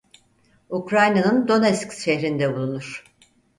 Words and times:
Ukrayna'nın 0.69 1.47
Donetsk 1.47 1.91
şehrinde 1.99 2.55
bulunur. 2.55 3.05